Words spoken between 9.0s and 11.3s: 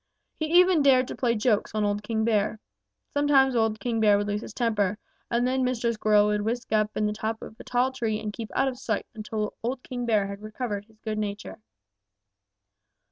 until old King Bear had recovered his good